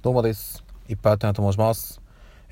[0.00, 0.62] どうもです。
[0.88, 2.00] いっぱいあってなと申します。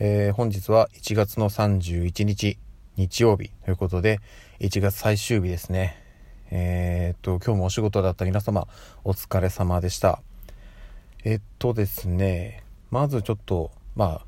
[0.00, 2.58] えー本日は1月の31日、
[2.96, 4.18] 日曜日ということで、
[4.58, 5.96] 1月最終日ですね。
[6.50, 8.66] えーっと、今日もお仕事だった皆様、
[9.04, 10.20] お疲れ様でした。
[11.22, 14.22] えっとですね、まずちょっと、ま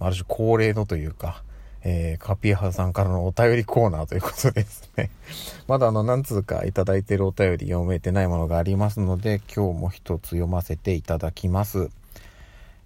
[0.00, 1.44] あ、ある種恒例のというか、
[1.84, 5.10] えーカピーハさんからのお便りコーナーということですね。
[5.68, 11.88] まだあの、何通かいただいているお便り読めてないものがありますので、今日も一つ読ませていただきます。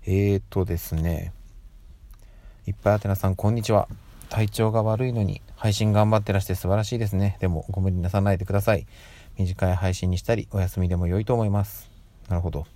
[0.05, 1.33] えーとですね、
[2.67, 3.87] いっぱいあてなさん、こんにちは。
[4.31, 7.37] 体調が悪いのに、配信頑張ってらして素晴らしいですね。
[7.39, 8.85] でも、ご無理なさないでください。
[9.39, 11.89] 短い配信にしたり、お休みでも良いと思います。
[12.29, 12.67] なるほど。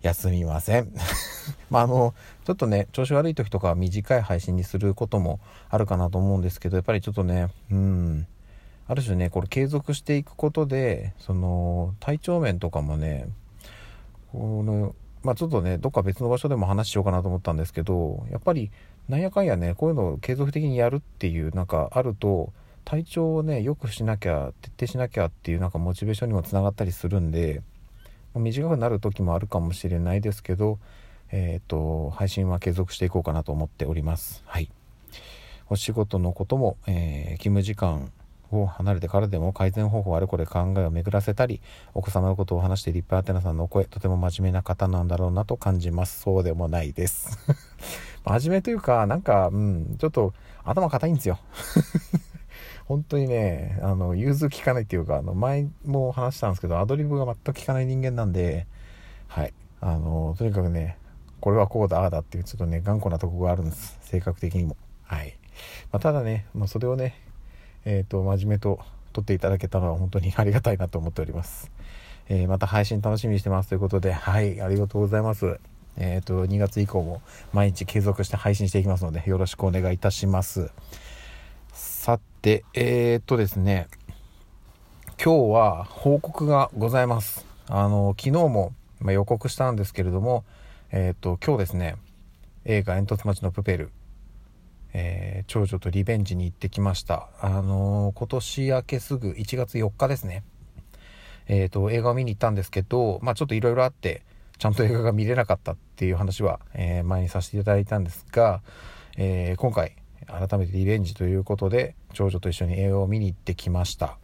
[0.00, 0.90] 休みません。
[1.68, 2.14] まあ、あの、
[2.46, 5.38] ちょっとね、調子悪い時とかは短い配信にすることも
[5.68, 8.26] あるかなと思うんですけど、やっぱりちょっとね、うん、
[8.88, 13.28] ある種ね、これ継続していくことで、その、体調面とかもね、
[14.32, 14.94] この、
[15.26, 18.70] まあちょっとね、どっか別の場所でも話しようかなと思ったんですけど、やっぱり、
[19.08, 22.52] なんやかんやね、こういうのを継続的にやるっていう、なんかあると、
[22.84, 27.60] 体調をね、良くしなきゃ、徹底しなきゃっていう、なんかモチベーションにもつながったりするんで、
[28.36, 30.78] 短くなる時もあるかもしれないですけど、
[31.32, 34.44] えっ、と、配信は継続していこうかなと思っております。
[34.46, 34.70] はい。
[35.68, 38.12] お仕事のことも、えー勤務時間
[38.52, 41.60] を離れてからでも改善方法あれこれ考えを巡らせたり、
[41.94, 46.20] お子様のことを話して立派なテナさんのお声、とても真面目な方なんだろうなと感じます。
[46.20, 47.38] そうでもないです。
[48.24, 51.38] 真面目というか、なんか、うん、ちょっと頭固いんですよ。
[52.86, 58.66] 本当にね、あの、融通きかないっていうか、あの、前も話したんですけど、アドリブが全く効かない人間なんで、
[59.26, 59.52] はい。
[59.80, 60.96] あの、とにかくね、
[61.40, 63.98] これはこうだ、ああだっていう、ちょっとね、頑固なとこがあるんです。
[64.02, 64.76] 性格的にも。
[65.02, 65.36] はい。
[65.92, 67.25] まあ、ただね、まあ、それをね、
[67.86, 68.80] えっ、と、真面目と
[69.12, 71.70] 撮っていただけたのは本当にありがたいなと思っております。
[72.28, 75.60] えーまた配信楽しみにしてますということで、はい、ありがとうございます。
[75.96, 80.70] えっ、と、2月以降も毎日継続して配信していきますので、よろしくお願いいたします。
[81.72, 83.86] さて、えっ、とですね、
[85.22, 87.46] 今日は報告がございます。
[87.68, 90.44] あの、昨日も、まあ、予告したんですけれども、
[90.90, 91.94] えっ、と、今日ですね、
[92.64, 93.90] 映画煙突町のプペル、
[94.92, 97.28] えー長女とリベンジに行ってきました。
[97.40, 100.42] あのー今年明けすぐ1月4日ですね。
[101.48, 104.22] えっ、と、映画を見に行ったんですけど、まあちょっといろいろあって、
[104.58, 108.62] ちゃんと映画が見れなかったっていう話は、えー前にさせていただいたんですが、
[109.16, 109.96] えー今回、
[110.26, 114.18] 改めてリベンジということで、長女と一緒に映画を見に行ってきました。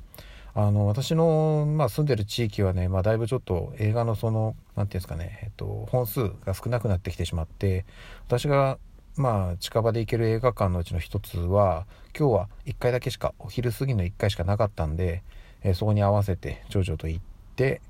[0.54, 7.86] あの、私の、まあ、住んでる地域はね、まあ、だいぶちょっと映画のその、なんていうんですかね、えっと、本数が少なくなってきてしまって、
[8.26, 8.78] 私が、
[9.16, 11.86] まあ、近場で行ける映画館のうちの一つは、
[12.18, 15.22] 今日は1回だけしか、お昼過ぎの1回しかなかったんで、
[15.62, 17.24] えーそこに合わせて長女と行っ
[17.54, 17.82] て、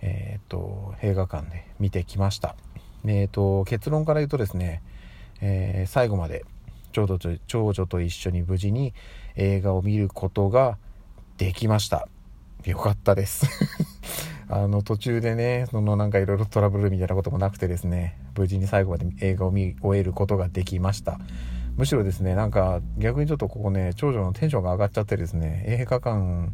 [0.00, 2.54] えーと、映画館で見てきました。
[3.04, 4.80] えーと、結論から言うとですね、
[5.40, 6.44] え最後まで
[6.92, 8.94] 長女と長女と一緒に無事に
[9.36, 10.78] 映画を見ることが
[11.36, 12.08] できました。
[12.64, 13.46] よかったです。
[14.52, 21.18] あの途中でね、そのなんかいろいろトラブルみたいなこともなくてですね、無事に最後まで映画を見終えることができました。
[21.76, 26.50] むしろですね、なんか逆にちょっとここね、長女のテンションが上がっちゃってですね、映画館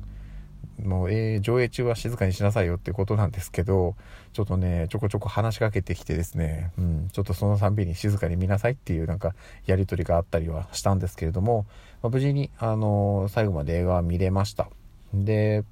[0.78, 3.94] の、えー上映中は静かにしなさいよっていうことなんですけど、
[4.34, 9.34] ちょっとね、ちょこちょこ話しかけてきてですね、うん、ちょっとそのたんびに静かに見なさいっていうなんか
[9.64, 11.66] やりとりがあったりはしたんですけれども、
[12.02, 14.68] まあ無事に、あの最後まで映画は見れました。
[15.14, 15.64] で、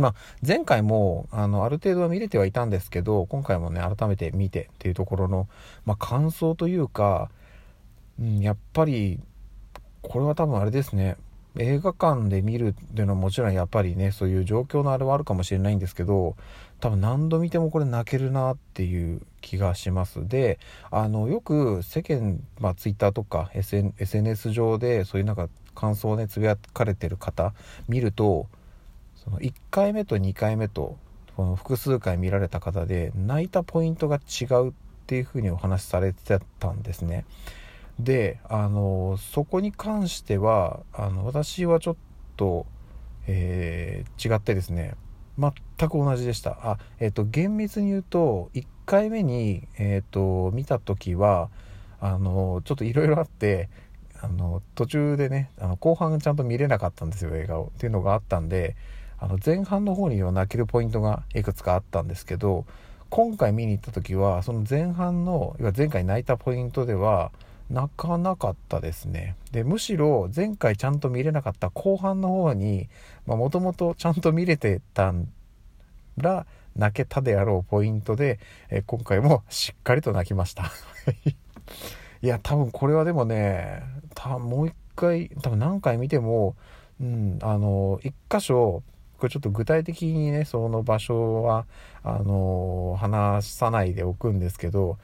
[0.00, 0.14] まあ、
[0.46, 5.48] 前回も、あの、ある程度は見れてはいたんですけど、今回もね、改めて見てっていうところの、
[5.84, 7.30] まあ、感想というか、
[8.20, 9.20] うん、やっぱり、
[10.02, 11.16] これは多分あれですね、
[11.58, 16.36] 映画館で見るっていうのはもちろんやっぱりね、そういう状況のあれはあるかもしれないんですけど、
[16.80, 20.28] 多分何度見てもこれ泣けるなっていう気がします。
[20.28, 20.58] で、
[20.90, 27.54] あの、よく世間、まあ、ツイッターとか SN SNS 上でそういうなんか感想をね、つぶやかれてる方
[27.88, 28.48] 見ると、
[29.26, 30.96] その1回目と2回目と
[31.36, 34.72] この複数回見られた方で泣いたポイントが違うっ
[35.06, 37.26] ていうふうにお話しされてたんですね。
[37.98, 41.96] であのそこに関してはあの私はちょっ
[42.36, 42.66] と、
[43.26, 44.94] えー違ってですね
[45.38, 45.52] 全
[45.88, 51.50] く同じでしたあえっ、と厳密に言うと1回目に、えー、と見た時は
[52.00, 53.68] あのちょっといろいろあって
[54.20, 58.76] あの途中でねあの後半ちゃんと見れなかったんですよ映画をっていうのがあったんで
[59.18, 62.66] あの前半の方には泣けるポイントがいくつかあったんですけど
[63.08, 67.30] 今回見に行った時はその前半の前回泣いたポイントでは
[67.70, 69.34] 泣かなかったですね。
[69.50, 72.88] でむしろ前回ちゃんと見れなかった後半の方に
[73.26, 75.12] もともとちゃんと見れてた
[76.16, 76.46] ら
[76.76, 78.38] 泣けたであろうポイントで、
[78.70, 80.70] え今回もしっかりと泣きました。
[82.22, 83.82] いや多分これはでもね
[84.14, 86.54] 多分もう一回多分何回見ても、
[87.00, 88.82] うん、あの一箇所
[89.18, 91.66] これちょっと具体的にねその場所は
[92.02, 94.98] あの話さないでおくんですけど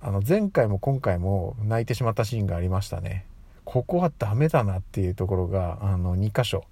[0.00, 3.26] あの前回も今回も泣いてしまったシーンがありましたね。
[3.64, 6.64] ここはダメだなっていうところがあの2箇所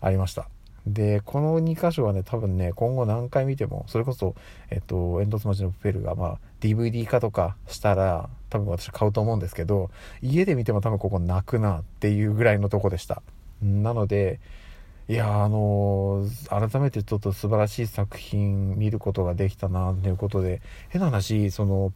[0.00, 0.48] ありました。
[0.86, 4.34] でこの2箇所はね多分ね今後何回見てもそれこそ
[4.70, 9.90] えっと煙突町のプペルがまあ DVD 化とかしたら多分私買うと思うんですけど
[10.20, 13.22] 家で見ても多分ここ泣くなっていうぐらいのとこでした。
[13.62, 14.40] なので
[15.06, 21.92] いやあの、改めてちょっと素晴らしい作品見ることができたなということで変な話その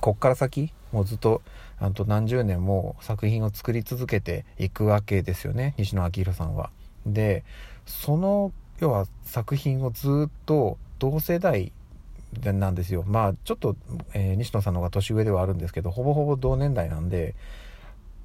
[0.00, 1.40] こっから先もうずっと
[1.78, 6.70] あと何十年も作品を作り続けていくわけですよね西野昭弘さんは。
[7.06, 7.42] で
[7.86, 11.72] その要は作品をずっと同世代
[12.42, 13.76] なんですよまあちょっと、
[14.12, 17.34] えー、西野さんの方が年上ではあるんですけどほぼほぼ同年代なんで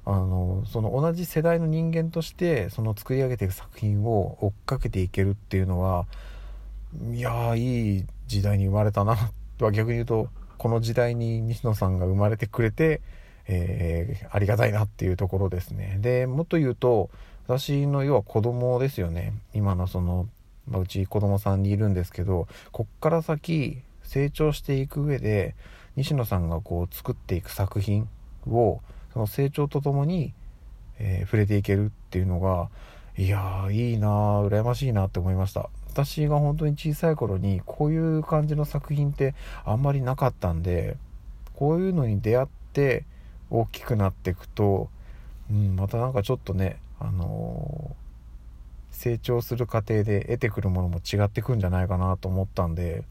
[0.08, 6.06] あのその同じ世代の人間としてその作り上げていく作品を追っかけていけるっていうのは
[7.10, 9.16] いやいい時代に生まれたな。
[9.58, 13.00] と は逆に言うとこの時代に西野さんが生まれてくれて、
[13.48, 15.98] えー、ありがたいなっていうところですね。
[16.00, 17.10] でもっと言うと
[17.48, 19.32] 私の要は子供ですよね。
[19.54, 20.28] 今のその、
[20.68, 25.56] まあ、うち子供さんにいるんですけどこっから先成長していく上で
[25.96, 28.08] 西野さんがこう作っていく作品
[28.46, 28.80] を
[29.16, 30.34] その成長とともに、
[30.98, 32.68] えー、触れていけるっていうのが
[33.16, 35.70] いやーいいなー羨ましいなって思いました。
[35.88, 39.34] 私が本当に小さい頃にこういう感じの作品って
[39.64, 40.98] あんまりなかったんで
[41.54, 43.06] こういうのに出会って
[43.48, 44.90] 大きくなっていくと、
[45.50, 53.02] うん、またなんかちょっとね、あのー、成長する過程で得てくるものも違ってくんじゃないかなと思ったんで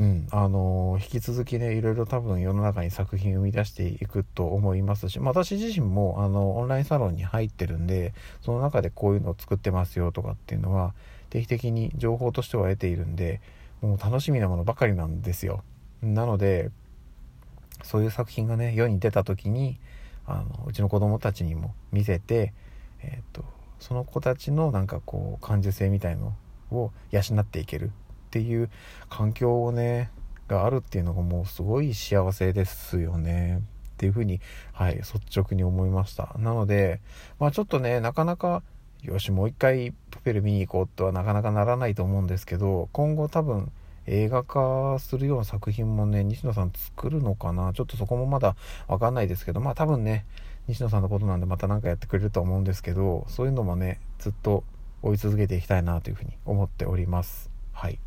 [0.00, 10.94] うん、あのー、引き続きねいろいろ多分世の中に作品を生み出していくと思いますし、ま、私自身もあのオンラインサロンに入ってるんでその中でこういうのを作ってますよとかっていうのは
[11.28, 13.42] 定期的に情報としては得ているんで
[13.82, 15.62] もう楽しみなものばかりなんですよ。
[16.02, 16.70] なので
[17.82, 19.78] そういう作品がね世に出た時に
[20.26, 22.54] あのうちの子供たちにも見せて、
[23.02, 23.48] えーと、と
[23.78, 26.34] その子たちのなんかこう感受性みたいの
[26.70, 27.90] を養っていける
[28.30, 28.70] っていう
[29.08, 30.08] 環境をね
[30.46, 33.58] があるっていうのがもうすごい幸せですよね。
[33.58, 33.62] っ
[33.96, 34.40] ていうふうに、
[34.72, 36.34] はい、率直に思いました。
[36.38, 37.00] なので
[37.40, 38.62] まあちょっとねなかなか
[39.02, 43.72] よしもう一回プペル見に行こうとはなかなかならないと思うんですけど今後多分
[44.06, 47.72] 映画化するような作品もね西野さん作るのかな？
[47.72, 48.56] ちょっとそこもまだ
[48.88, 50.24] 分かんないですけどまあ多分ね
[50.68, 54.64] 西野さんのことなんでまた何かやってくれると思うんですけどそういうのもねずっと
[55.02, 57.50] 追い続けていきたいなというふうに思っております。
[57.72, 57.98] はい。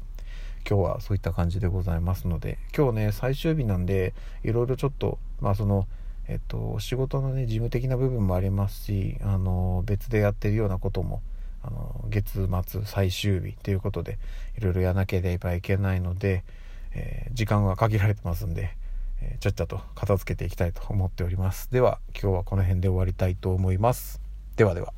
[0.69, 4.13] 今日はそういった感じでございますので今日ね最終日なんで
[4.43, 5.87] いろいろちょっとまあその
[6.27, 11.21] えっと仕事のね事務的な部分もありますしあの別でやってるようなことも
[11.63, 14.17] あの月末最終日ということで
[14.57, 16.43] いろいろやらなければいけないので、
[16.93, 18.75] えー、時間が限られてますんで、
[19.21, 21.71] えー、ちゃっちゃと片付けていきたいと思っております。
[21.71, 24.21] では今日はこの辺で終わりたいと思います。
[24.57, 24.93] ではでは。